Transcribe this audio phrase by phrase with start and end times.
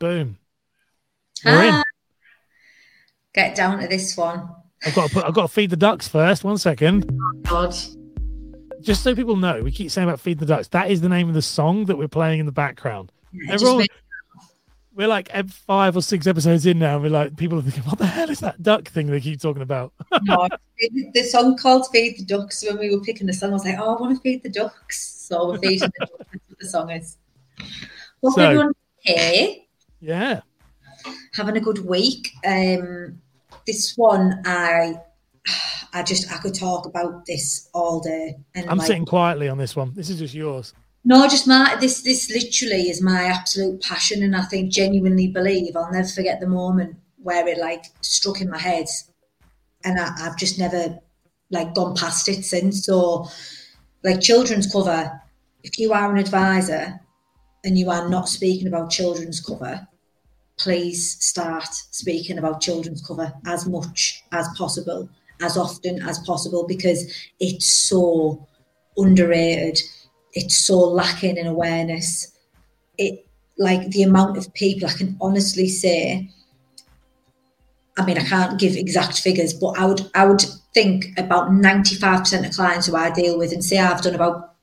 [0.00, 0.38] Boom.
[1.44, 1.74] We're in.
[1.74, 1.82] Ah.
[3.34, 4.48] Get down to this one.
[4.84, 5.24] I've got to put.
[5.24, 6.44] I've got to feed the ducks first.
[6.44, 7.10] One second.
[7.44, 7.74] God.
[8.80, 10.68] Just so people know, we keep saying about feed the ducks.
[10.68, 13.10] That is the name of the song that we're playing in the background.
[13.32, 13.88] It just Everyone, made-
[14.94, 16.94] we're like ep- five or six episodes in now.
[16.94, 19.40] And we're like, people are thinking, what the hell is that duck thing they keep
[19.40, 19.92] talking about?
[20.22, 23.54] no, the- the song called Feed the Ducks, when we were picking the song, I
[23.54, 25.26] was like, oh, I want to feed the ducks.
[25.28, 26.12] So we're feeding the ducks.
[26.18, 27.16] That's what the song is.
[28.22, 28.76] Hope So- everyone's
[29.08, 29.67] okay.
[30.00, 30.40] Yeah.
[31.34, 32.30] having a good week.
[32.44, 33.20] Um,
[33.66, 34.94] this one, I,
[35.92, 38.36] I just I could talk about this all day.
[38.54, 39.92] And I'm like, sitting quietly on this one.
[39.94, 40.74] This is just yours.
[41.04, 45.76] no, just my this this literally is my absolute passion, and I think genuinely believe
[45.76, 48.86] I'll never forget the moment where it like struck in my head,
[49.84, 50.98] and I, I've just never
[51.50, 52.84] like gone past it since.
[52.84, 53.28] So,
[54.04, 55.20] like children's cover,
[55.62, 57.00] if you are an advisor
[57.64, 59.86] and you are not speaking about children's cover,
[60.58, 65.08] please start speaking about children's cover as much as possible,
[65.40, 68.46] as often as possible, because it's so
[68.96, 69.80] underrated.
[70.34, 72.32] It's so lacking in awareness.
[72.98, 73.24] It
[73.56, 76.28] like the amount of people I can honestly say.
[77.96, 81.96] I mean, I can't give exact figures, but I would I would think about ninety
[81.96, 84.54] five percent of clients who I deal with and say I've done about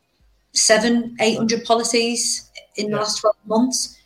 [0.53, 2.44] seven, eight hundred policies
[2.75, 2.97] in the Yeah.
[2.99, 3.97] last twelve months.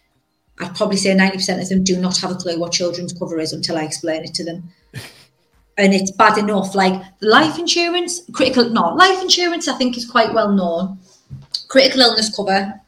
[0.60, 3.40] I'd probably say ninety percent of them do not have a clue what children's cover
[3.40, 4.72] is until I explain it to them.
[5.78, 6.76] and it's bad enough.
[6.76, 11.00] Like life insurance, critical no, life insurance I think is quite well known.
[11.70, 12.82] Critical illness cover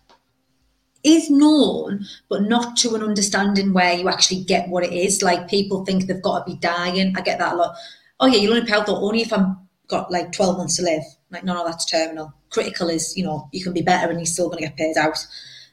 [1.04, 5.24] is known, but not to an understanding where you actually get what it is.
[5.24, 7.16] Like people think they've got to be dying.
[7.18, 7.76] I get that a lot.
[8.20, 10.84] Oh yeah, you'll only pay out though only if I'm got like twelve months to
[10.84, 11.04] live.
[11.32, 12.34] Like no, no, that's terminal.
[12.50, 14.98] Critical is you know you can be better and you're still going to get paid
[14.98, 15.18] out.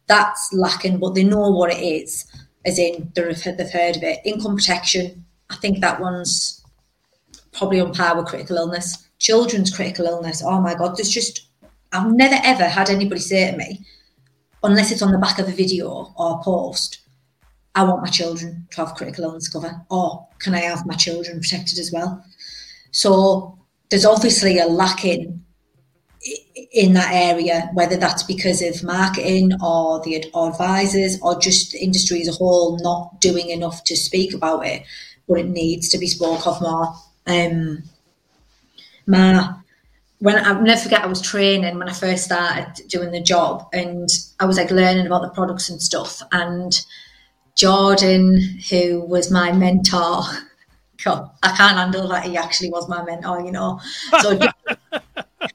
[0.08, 2.26] That's lacking, but they know what it is.
[2.64, 4.20] As in they've heard of it.
[4.24, 5.24] Income protection.
[5.50, 6.62] I think that one's
[7.52, 9.08] probably on par with critical illness.
[9.18, 10.42] Children's critical illness.
[10.44, 11.48] Oh my god, there's just
[11.92, 13.84] I've never ever had anybody say to me,
[14.62, 17.00] unless it's on the back of a video or a post,
[17.74, 21.40] I want my children to have critical illness cover, or can I have my children
[21.40, 22.22] protected as well?
[22.90, 23.58] So
[23.90, 25.47] there's obviously a lacking i-
[26.72, 32.20] in that area, whether that's because of marketing or the or advisors or just industry
[32.20, 34.82] as a whole not doing enough to speak about it,
[35.28, 36.94] but it needs to be spoke of more.
[37.26, 37.82] Um,
[39.06, 39.54] my
[40.20, 44.08] when I'll never forget, I was training when I first started doing the job, and
[44.40, 46.22] I was like learning about the products and stuff.
[46.32, 46.84] And
[47.54, 48.40] Jordan,
[48.70, 50.22] who was my mentor,
[51.04, 53.80] God, I can't handle that he actually was my mentor, you know.
[54.20, 54.38] So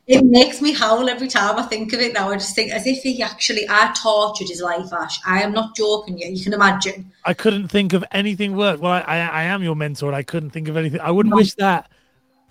[0.07, 2.29] it makes me howl every time I think of it now.
[2.29, 5.19] I just think as if he actually, I tortured his life, Ash.
[5.25, 6.29] I am not joking you.
[6.29, 7.11] You can imagine.
[7.25, 8.79] I couldn't think of anything worse.
[8.79, 11.01] Well, I, I, I am your mentor, and I couldn't think of anything.
[11.01, 11.89] I wouldn't wish that.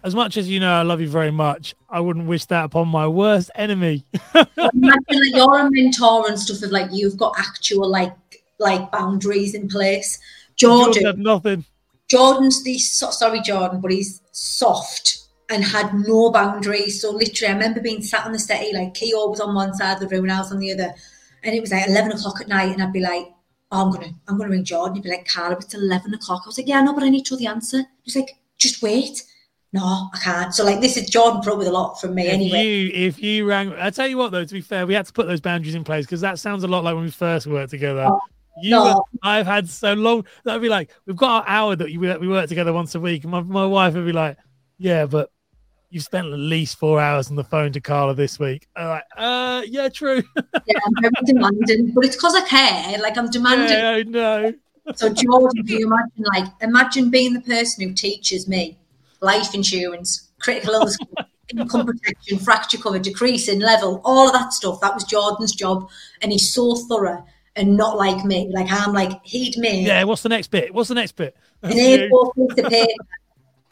[0.05, 1.75] As much as you know, I love you very much.
[1.89, 4.05] I wouldn't wish that upon my worst enemy.
[4.35, 8.13] imagine that you're a mentor and stuff of like you've got actual like
[8.59, 10.19] like boundaries in place.
[10.57, 11.65] George Jordan, nothing.
[12.09, 15.22] Jordan's the sorry Jordan, but he's soft
[15.53, 17.01] and had no boundaries.
[17.01, 19.95] So literally, I remember being sat on the settee like Keo was on one side
[19.95, 20.95] of the room and I was on the other,
[21.43, 23.29] and it was like eleven o'clock at night, and I'd be like.
[23.75, 24.97] Oh, I'm gonna, I'm gonna ring Jordan.
[24.97, 27.25] He'd be like, "Karla, it's eleven o'clock." I was like, "Yeah, no, but I need
[27.25, 29.23] to know the answer." He's like, "Just wait."
[29.73, 30.55] No, I can't.
[30.55, 32.63] So like, this is Jordan with a lot from me If anyway.
[32.63, 34.45] you if you rang, I tell you what though.
[34.45, 36.69] To be fair, we had to put those boundaries in place because that sounds a
[36.69, 38.07] lot like when we first worked together.
[38.07, 38.21] Oh,
[38.63, 39.03] you, no.
[39.23, 40.27] I've had so long.
[40.45, 43.25] That'd be like we've got our hour that we we work together once a week.
[43.25, 44.37] And my my wife would be like,
[44.77, 45.31] "Yeah, but
[45.93, 49.63] you've spent at least four hours on the phone to Karla this week." I'm uh,
[49.67, 50.23] yeah, true.
[50.37, 52.99] yeah, I'm very demanding, but it's because I care.
[52.99, 53.77] Like I'm demanding.
[53.77, 54.55] yeah, I know.
[54.97, 58.79] So Jordan, do you imagine like imagine being the person who teaches me
[59.21, 60.99] life insurance, critical illness,
[61.51, 64.81] income protection, fracture cover, decreasing level, all of that stuff.
[64.81, 65.89] That was Jordan's job,
[66.21, 67.25] and he's so thorough
[67.57, 68.51] and not like me.
[68.53, 70.75] Like I'm like he'd made Yeah, what's the next bit?
[70.75, 71.37] What's the next bit?
[71.63, 73.05] an A4 piece of paper.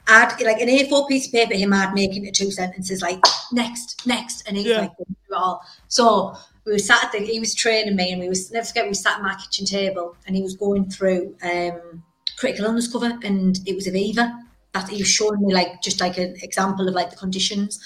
[0.07, 1.55] I'd like an A4 piece of paper.
[1.55, 3.01] Him, I'd make into two sentences.
[3.03, 3.21] Like
[3.53, 4.81] next, next, and he's Yeah.
[4.81, 5.63] like it all.
[5.89, 7.19] So we were sat at the.
[7.19, 8.89] He was training me, and we was never forget.
[8.89, 12.03] We sat at my kitchen table, and he was going through um,
[12.37, 14.33] critical illness cover, and it was Aviva.
[14.73, 17.81] That he was showing me like just like an example of like the conditions,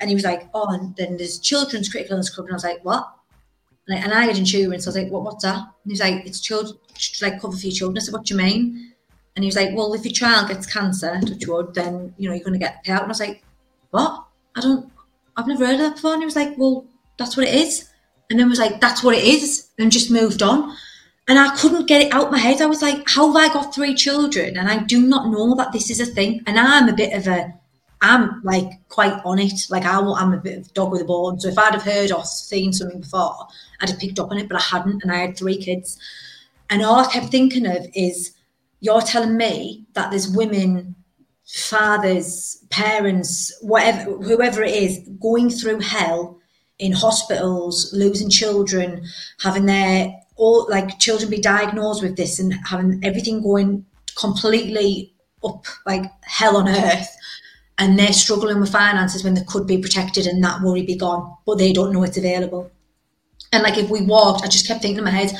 [0.00, 2.64] and he was like, "Oh, and then there's children's critical illness cover," and I was
[2.64, 3.08] like, "What?"
[3.88, 4.86] Like, and I had insurance.
[4.86, 5.24] I was like, "What?
[5.24, 6.76] What's that?" And he was like, "It's children,
[7.20, 8.91] like cover for your children." I said, "What do you mean?"
[9.34, 12.34] And he was like, "Well, if your child gets cancer, touch wood, then you know
[12.34, 13.42] you're going to get payout." And I was like,
[13.90, 14.24] "What?
[14.56, 14.90] I don't.
[15.36, 16.86] I've never heard of that before." And he was like, "Well,
[17.18, 17.88] that's what it is."
[18.30, 20.76] And then was like, "That's what it is," and just moved on.
[21.28, 22.60] and I couldn't get it out of my head.
[22.60, 24.56] I was like, how have I got three children?
[24.56, 26.42] And I do not know that this is a thing.
[26.46, 27.54] And I'm a bit of a,
[28.00, 29.52] I'm like quite on it.
[29.70, 31.38] Like I, I'm a bit of a dog with a bone.
[31.38, 33.46] So if I'd have heard or seen something before,
[33.80, 35.02] I'd have picked up on it, but I hadn't.
[35.02, 35.98] And I had three kids.
[36.68, 38.32] And all I kept thinking of is,
[38.82, 40.96] you're telling me that there's women,
[41.46, 46.40] fathers, parents, whatever, whoever it is, going through hell
[46.80, 49.04] in hospitals, losing children,
[49.40, 53.86] having their all like children be diagnosed with this and having everything going
[54.16, 55.14] completely
[55.44, 57.16] up like hell on earth.
[57.78, 61.36] And they're struggling with finances when they could be protected and that worry be gone
[61.46, 62.68] but they don't know it's available.
[63.52, 65.32] And like if we walked i just kept thinking in my head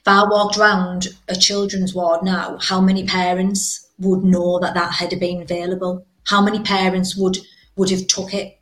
[0.00, 4.92] if i walked around a children's ward now how many parents would know that that
[4.92, 7.38] had been available how many parents would
[7.76, 8.60] would have took it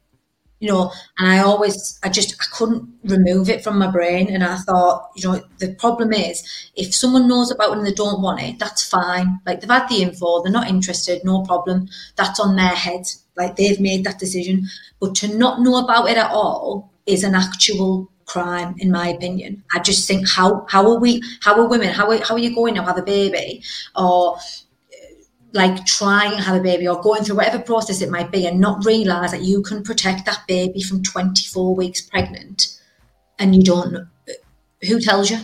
[0.60, 4.28] you know, and I always, I just, I couldn't remove it from my brain.
[4.28, 6.42] And I thought, you know, the problem is
[6.74, 9.38] if someone knows about it and they don't want it, that's fine.
[9.46, 11.88] Like they've had the info, they're not interested, no problem.
[12.16, 13.02] That's on their head.
[13.36, 14.66] Like they've made that decision.
[14.98, 19.64] But to not know about it at all is an actual crime, in my opinion.
[19.74, 22.54] I just think how how are we, how are women, how are, how are you
[22.54, 23.62] going to have a baby,
[23.96, 24.38] or
[25.52, 28.60] like trying to have a baby or going through whatever process it might be and
[28.60, 32.78] not realize that you can protect that baby from 24 weeks pregnant
[33.38, 34.08] and you don't
[34.86, 35.38] who tells you?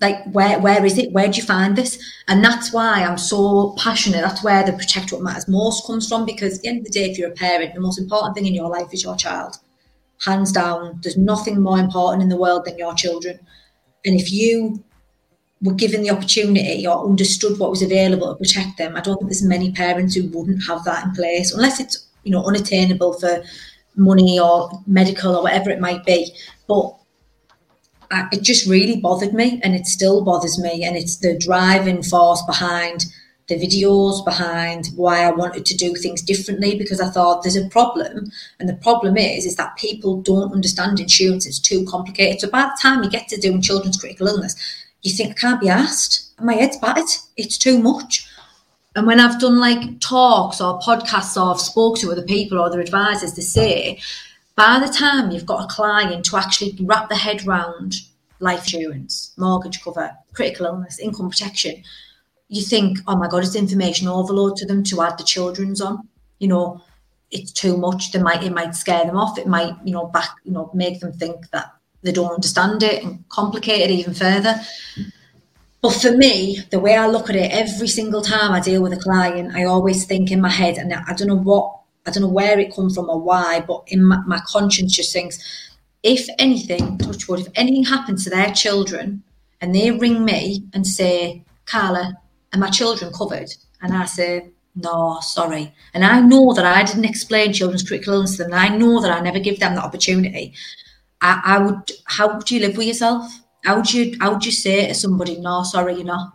[0.00, 1.12] Like where where is it?
[1.12, 1.98] Where do you find this?
[2.28, 4.22] And that's why i'm so passionate.
[4.22, 6.90] That's where the protect what matters most comes from because at the end of the
[6.90, 9.58] day if you're a parent the most important thing in your life is your child
[10.24, 13.38] hands down there's nothing more important in the world than your children
[14.04, 14.82] and if you
[15.62, 19.30] were given the opportunity or understood what was available to protect them, I don't think
[19.30, 23.42] there's many parents who wouldn't have that in place, unless it's you know unattainable for
[23.96, 26.34] money or medical or whatever it might be.
[26.66, 26.96] But
[28.10, 32.02] I, it just really bothered me, and it still bothers me, and it's the driving
[32.02, 33.06] force behind
[33.52, 37.68] the videos behind why I wanted to do things differently because I thought there's a
[37.68, 42.50] problem and the problem is is that people don't understand insurance it's too complicated so
[42.50, 44.56] by the time you get to doing children's critical illness
[45.02, 46.32] you think I can't be asked.
[46.40, 47.10] My head's battered.
[47.36, 48.28] It's too much.
[48.94, 52.66] And when I've done like talks or podcasts or I've spoke to other people or
[52.66, 54.00] other advisors, they say
[54.54, 57.96] by the time you've got a client to actually wrap the head round
[58.38, 61.82] life insurance, mortgage cover, critical illness, income protection,
[62.52, 66.06] you think, oh my God, it's information overload to them to add the children's on.
[66.38, 66.82] You know,
[67.30, 68.12] it's too much.
[68.12, 69.38] They might it might scare them off.
[69.38, 71.72] It might, you know, back, you know, make them think that
[72.02, 74.60] they don't understand it and complicate it even further.
[75.80, 78.92] But for me, the way I look at it, every single time I deal with
[78.92, 81.74] a client, I always think in my head, and I don't know what,
[82.06, 85.12] I don't know where it comes from or why, but in my, my conscience just
[85.12, 85.38] thinks,
[86.02, 89.22] if anything, touch wood, if anything happens to their children
[89.62, 92.18] and they ring me and say, Karla,
[92.52, 93.50] are my children covered?
[93.80, 95.74] And I say, no, sorry.
[95.94, 98.52] And I know that I didn't explain children's critical illness to them.
[98.52, 100.54] And I know that I never give them that opportunity.
[101.20, 101.90] I, I would.
[102.06, 103.30] How would you live with yourself?
[103.64, 104.16] How would you?
[104.20, 106.32] How would you say to somebody, "No, sorry, you're not."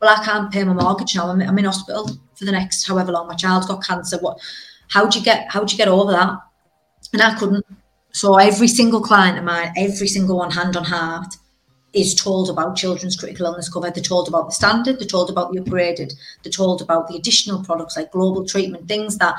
[0.00, 1.28] Well, I can't pay my mortgage now.
[1.28, 3.28] I'm, I'm in hospital for the next however long.
[3.28, 4.18] My child's got cancer.
[4.18, 4.38] What?
[4.88, 5.50] How would you get?
[5.50, 6.38] How would you get over that?
[7.12, 7.66] And I couldn't.
[8.12, 11.34] So every single client of mine, every single one, hand on heart,
[11.92, 13.90] is told about children's critical illness cover.
[13.90, 14.98] They're told about the standard.
[14.98, 16.14] They're told about the upgraded.
[16.42, 19.34] They're told about the additional products like global treatment, things that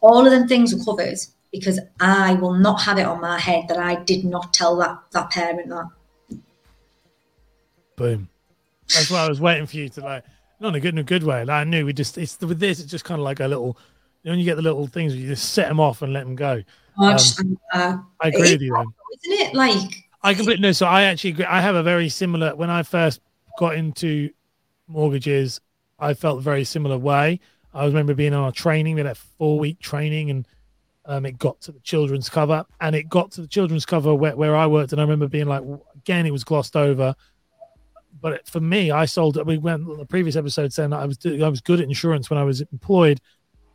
[0.00, 1.18] all of them things are covered
[1.52, 4.98] because I will not have it on my head that I did not tell that
[5.12, 5.88] that parent that.
[7.96, 8.28] Boom.
[8.94, 10.24] That's why I was waiting for you to like,
[10.60, 11.44] not in a good in a good way.
[11.44, 12.80] Like I knew we just it's with this.
[12.80, 13.76] It's just kind of like a little.
[14.24, 16.24] You know, when you get the little things, you just set them off and let
[16.24, 16.62] them go.
[16.98, 18.74] Oh, um, uh, I agree with you.
[18.74, 18.86] Then.
[19.32, 20.07] Isn't it like?
[20.28, 20.72] I completely no.
[20.72, 21.46] So I actually agree.
[21.46, 22.54] I have a very similar.
[22.54, 23.20] When I first
[23.58, 24.30] got into
[24.86, 25.60] mortgages,
[25.98, 27.40] I felt a very similar way.
[27.72, 30.46] I remember being on a training, we had a four week training, and
[31.06, 34.36] um, it got to the children's cover, and it got to the children's cover where,
[34.36, 35.62] where I worked, and I remember being like,
[35.96, 37.14] again, it was glossed over.
[38.20, 39.42] But for me, I sold.
[39.46, 42.28] We went on the previous episode saying that I was I was good at insurance
[42.28, 43.18] when I was employed,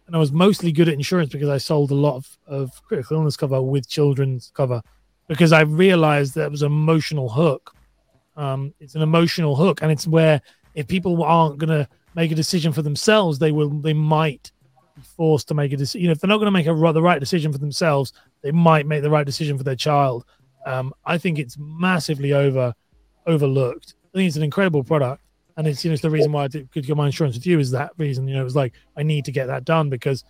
[0.05, 3.17] and I was mostly good at insurance because I sold a lot of, of critical
[3.17, 4.83] illness cover with children's cover,
[5.33, 7.75] because I realized that it was an emotional hook.
[8.37, 10.39] Um, it's an emotional hook, and it's where
[10.75, 14.51] if people aren't going to make a decision for themselves, they will they might
[14.95, 16.01] be forced to make a decision.
[16.01, 18.13] You know, if they're not going to make a, the right decision for themselves,
[18.43, 20.23] they might make the right decision for their child.
[20.67, 22.75] Um, I think it's massively over
[23.25, 23.95] overlooked.
[24.13, 25.23] I think it's an incredible product,
[25.57, 27.47] and it's you know it's the reason why I did, could get my insurance with
[27.47, 28.27] you is that reason.
[28.27, 30.23] You know, it was like I need to get that done because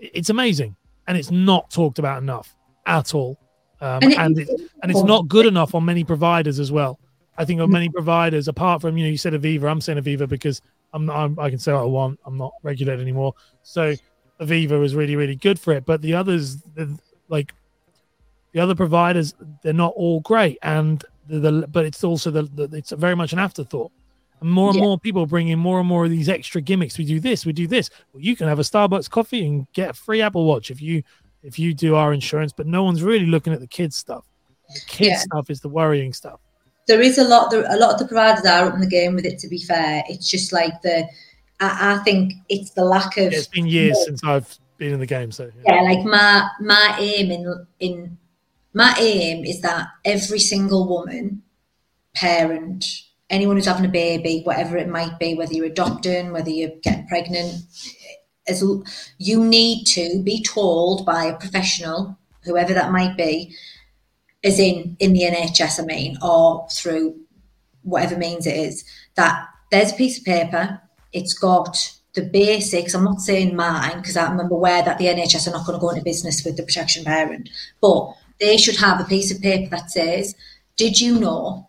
[0.00, 0.74] it's amazing
[1.06, 2.54] and it's not talked about enough
[2.86, 3.38] at all,
[3.80, 4.48] um, and, it, and, it,
[4.82, 6.98] and it's not good enough on many providers as well.
[7.36, 9.70] I think on many providers, apart from you know, you said Aviva.
[9.70, 10.60] I'm saying Aviva because
[10.92, 12.18] I'm, I'm I can say what I want.
[12.24, 13.34] I'm not regulated anymore.
[13.62, 13.94] So
[14.40, 16.58] Aviva is really really good for it, but the others,
[17.28, 17.54] like
[18.52, 22.76] the other providers, they're not all great, and the, the but it's also the, the
[22.76, 23.92] it's very much an afterthought.
[24.40, 24.82] And more and Yeah.
[24.84, 26.96] more people bring in more and more of these extra gimmicks.
[26.96, 27.90] We do this, we do this.
[28.12, 31.02] Well, you can have a Starbucks coffee and get a free Apple Watch if you
[31.42, 34.24] if you do our insurance, but no one's really looking at the kids stuff.
[34.74, 35.18] The kids Yeah.
[35.18, 36.40] stuff is the worrying stuff.
[36.86, 39.14] there is a lot there, a lot of the providers are up in the game
[39.14, 41.06] with it to be fair it's just like the
[41.60, 45.06] i, I think it's the lack of It's been years since I've been in the
[45.06, 48.16] game, so yeah like my my aim in in
[48.72, 51.42] my aim is that every single woman
[52.14, 52.84] parent
[53.30, 57.06] anyone who's having a baby whatever it might be whether you're adopting whether you're getting
[57.06, 57.54] pregnant
[58.48, 58.62] as
[59.18, 63.54] you need to be told by a professional whoever that might be
[64.44, 67.14] as in in the nhs i mean or through
[67.82, 68.84] whatever means it is
[69.16, 70.80] that there's a piece of paper
[71.12, 75.52] it's got the basics i'm not saying mine because i'm aware that the nhs are
[75.52, 77.48] not going to go into business with the protection parent
[77.80, 80.34] but they should have a piece of paper that says
[80.76, 81.68] did you know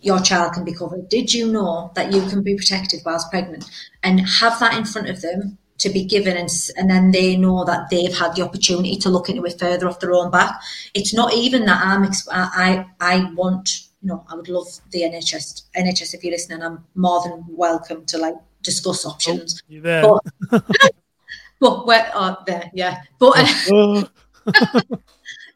[0.00, 1.08] your child can be covered?
[1.08, 3.68] Did you know that you can be protected whilst pregnant?
[4.02, 7.64] And have that in front of them to be given and, and then they know
[7.64, 10.54] that they've had the opportunity to look into it further off their own back.
[10.94, 15.62] It's not even that i'm i i want you know i would love the nhs
[15.76, 19.62] nhs if you're listening i'm more than welcome to like discuss Oh, options.
[19.68, 20.02] you there?
[20.50, 20.64] but
[21.60, 23.02] but where oh, there yeah.
[23.18, 23.34] But
[23.70, 24.08] Oh,
[24.46, 24.80] oh.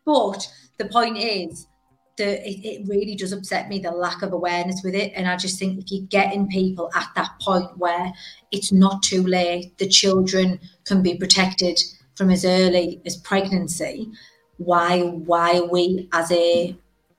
[0.04, 0.48] but
[0.78, 1.66] the point is
[2.16, 5.12] the it, it really does upset me the lack of awareness with it.
[5.14, 8.12] And i just think if you're getting people at that point where
[8.50, 9.76] it's not too late.
[9.78, 11.78] The children can be protected
[12.14, 14.10] from as early as pregnancy.
[14.58, 16.76] Why why are we as a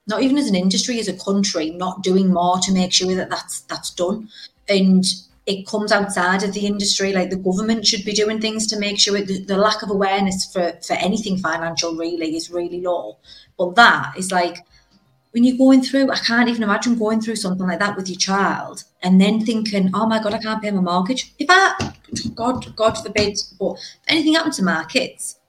[0.07, 3.29] not even as an industry as a country not doing more to make sure that
[3.29, 4.29] that's that's done?
[4.69, 5.05] And
[5.47, 9.00] it comes outside of the industry like the government should be doing things to make
[9.00, 13.17] sure the, the lack of awareness for for anything financial really is really low.
[13.57, 14.57] But that is like
[15.31, 18.17] when you're going through i can't even imagine going through something like that with your
[18.17, 21.33] child and then thinking oh my god i can't pay my mortgage.
[21.39, 21.93] If i
[22.35, 25.39] god god forbid but if anything happened to my kids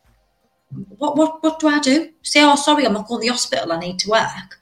[0.98, 2.10] what what what do i do?
[2.22, 4.58] Say oh sorry i'm not going to the hospital i need to work.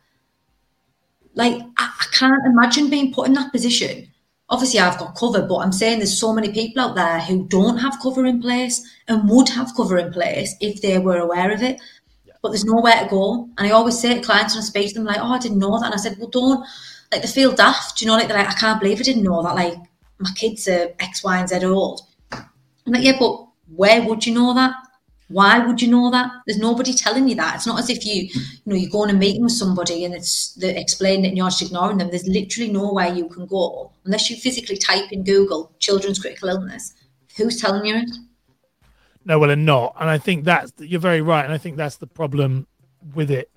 [1.34, 4.08] Like I, I can't imagine being put in that position.
[4.48, 7.78] Obviously I've got cover, but I'm saying there's so many people out there who don't
[7.78, 11.62] have cover in place and would have cover in place if they were aware of
[11.62, 11.80] it.
[12.42, 13.48] But there's nowhere to go.
[13.58, 15.58] And I always say to clients when I speak to them, like, oh, I didn't
[15.58, 15.86] know that.
[15.86, 16.66] And I said, well, don't,
[17.12, 17.98] like, they feel daft.
[17.98, 19.54] Do You know, like, they're like, I can't believe I didn't know that.
[19.54, 19.74] Like,
[20.18, 22.02] my kids are X, Y, and Z old.
[22.32, 22.44] I'm
[22.86, 24.72] like, yeah, but where would you know that?
[25.28, 26.32] Why would you know that?
[26.44, 27.54] There's nobody telling you that.
[27.54, 30.12] It's not as if you, you know, you go on a meeting with somebody and
[30.12, 32.10] it's they're explaining it and you're just ignoring them.
[32.10, 36.94] There's literally nowhere you can go unless you physically type in Google children's critical illness.
[37.36, 38.10] Who's telling you it?
[39.24, 39.96] No, well, and not.
[40.00, 41.44] And I think that's you're very right.
[41.44, 42.66] And I think that's the problem
[43.14, 43.50] with it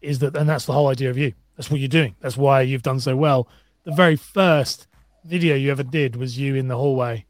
[0.00, 1.32] is that, and that's the whole idea of you.
[1.56, 2.16] That's what you're doing.
[2.20, 3.48] That's why you've done so well.
[3.84, 4.86] The very first
[5.24, 7.26] video you ever did was you in the hallway.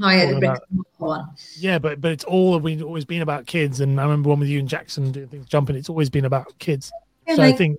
[0.00, 0.62] Oh yeah, the about-
[0.98, 1.28] one.
[1.58, 3.80] Yeah, but but it's all we've always been about kids.
[3.80, 5.76] And I remember one with you and Jackson doing things jumping.
[5.76, 6.92] It's always been about kids.
[7.26, 7.78] Yeah, so I like, think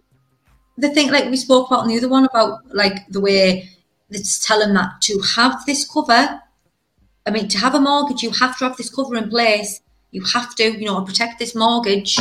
[0.77, 3.69] the thing like we spoke about in the other one about like the way
[4.09, 6.41] it's telling that to have this cover
[7.27, 9.81] i mean to have a mortgage you have to have this cover in place.
[10.11, 12.17] You have to you know protect this mortgage.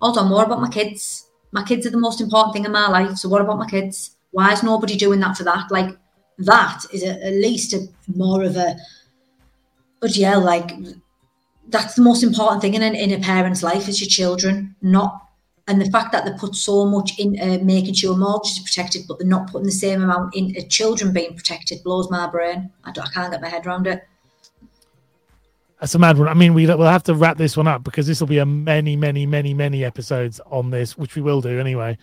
[0.00, 1.26] Hold on what about my kids.
[1.52, 4.16] My kids are the most important thing in my life so what about my kids?
[4.32, 5.70] Why is nobody doing that for that?
[5.70, 5.96] Like
[6.38, 8.76] that is a, at least a more of a
[10.00, 10.70] but yeah like
[11.68, 15.30] that's the most important thing in, an, in a parent's life is your children not
[15.70, 19.02] and the fact that they put so much into uh, making sure mortgages are protected,
[19.06, 22.72] but they're not putting the same amount into uh, children being protected blows my brain.
[22.82, 24.02] I, I can't get my head around it.
[25.80, 26.28] That's a mad one.
[26.28, 28.46] I mean, we, we'll have to wrap this one up because this will be a
[28.46, 31.96] many, many, many, many episodes on this, which we will do anyway.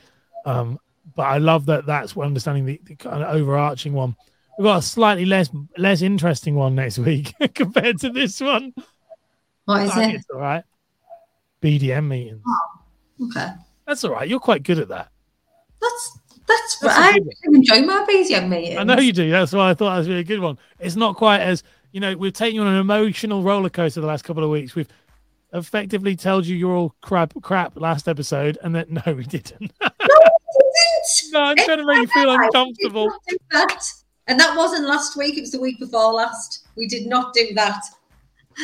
[0.45, 0.79] Um,
[1.15, 4.15] but I love that that's what understanding the, the kind of overarching one.
[4.57, 8.73] We've got a slightly less less interesting one next week compared to this one.
[9.65, 10.15] What is it?
[10.15, 10.63] it's all right.
[11.61, 12.43] BDM meetings.
[13.21, 13.49] Okay.
[13.85, 14.27] That's all right.
[14.27, 15.09] You're quite good at that.
[15.79, 18.77] That's that's, That's a I enjoy my BDM meetings.
[18.79, 19.29] I know you do.
[19.29, 20.57] That's why I thought that was a really good one.
[20.79, 21.63] It's not quite as
[21.97, 22.15] you know.
[22.15, 24.75] We've taken you on an emotional roller coaster the last couple of weeks.
[24.75, 24.87] We've
[25.51, 29.73] effectively told you you're all crap, crap last episode, and that no, we didn't.
[29.81, 33.05] no, I'm trying to make you feel uncomfortable.
[33.05, 33.83] We did not do that.
[34.27, 36.67] And that wasn't last week, it was the week before last.
[36.75, 37.81] We did not do that.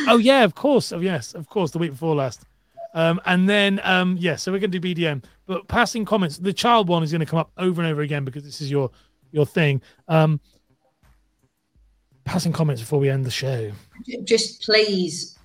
[0.08, 0.92] Oh yeah, of course.
[0.92, 1.72] Oh yes, of course.
[1.72, 2.46] The week before last.
[2.94, 6.38] Um, and then, um, yeah, so we're going to do BDM, but passing comments.
[6.38, 8.70] The child one is going to come up over and over again because this is
[8.70, 8.92] your
[9.32, 9.82] your thing.
[10.08, 10.40] Um,
[12.26, 13.72] passing comments before we end the show.
[14.24, 15.38] Just please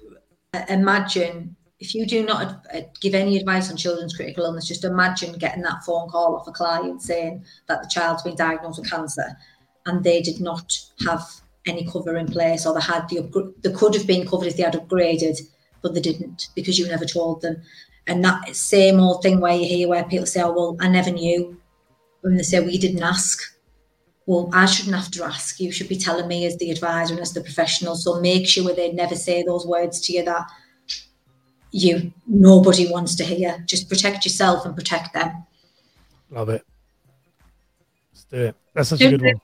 [0.55, 4.85] uh, imagine if you do not uh, give any advice on children's critical illness, just
[4.85, 8.91] imagine getting that phone call off a client saying that the child's been diagnosed with
[8.91, 9.37] cancer
[9.87, 11.23] and they did not have
[11.67, 14.63] any cover in place or they had the they could have been covered if they
[14.63, 15.41] had upgraded,
[15.83, 17.63] but they didn't because you never told them.
[18.07, 21.11] And that same old thing where you hear where people say, "Oh well, I never
[21.11, 21.61] knew,"
[22.23, 23.41] when they say, "Well, you didn't ask."
[24.29, 25.59] Well, I shouldn't have to ask.
[25.59, 27.97] You should be telling me as the advisor and as the professional.
[27.97, 30.47] So make sure they never say those words to you that
[31.71, 33.65] you nobody wants to hear.
[33.67, 35.47] Just protect yourself and protect them.
[36.31, 36.63] Love it.
[38.13, 38.57] Let's do it.
[38.75, 39.41] That's such a good one.